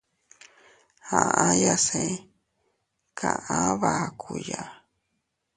Aʼayase 1.19 2.01
kaʼa 3.17 3.57
bakuya. 3.81 4.61